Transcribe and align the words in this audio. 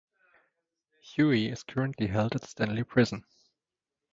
Hui 1.13 1.45
is 1.51 1.61
currently 1.61 2.07
held 2.07 2.33
at 2.35 2.45
Stanley 2.49 2.81
Prison. 2.83 3.23